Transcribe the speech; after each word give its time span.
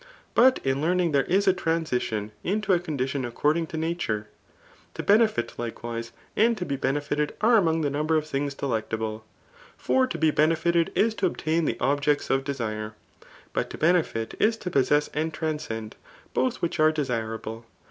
But 0.33 0.59
ia 0.65 0.73
learning 0.73 1.11
there 1.11 1.25
is 1.25 1.47
a 1.47 1.53
tranmtion 1.53 2.31
into 2.43 2.73
a 2.73 2.79
cop^ftion 2.79 3.31
aqcprding 3.31 3.67
to 3.69 3.77
nature/ 3.77 4.29
To 4.95 5.03
benefit, 5.03 5.53
)ikewisf, 5.59 6.09
and 6.35 6.57
/to 6.57 6.67
be 6.67 6.75
benefited 6.75 7.35
are 7.39 7.55
among 7.55 7.81
the 7.81 7.89
number 7.91 8.15
of 8.15 8.25
things 8.25 8.55
delffCtaUe^ 8.55 9.21
For 9.77 10.07
to 10.07 10.17
be 10.17 10.31
benefited 10.31 10.91
is 10.95 11.13
to 11.13 11.27
obtain 11.27 11.65
the 11.65 11.77
objects 11.79 12.31
of 12.31 12.43
desire; 12.43 12.95
but 13.53 13.69
to 13.69 13.77
benefit 13.77 14.33
is 14.39 14.57
to 14.57 14.71
possess 14.71 15.09
and 15.09 15.31
transcend, 15.31 15.97
both 16.33 16.61
wliich 16.61 16.79
are 16.79 16.91
de 16.91 17.03
sirable. 17.03 17.65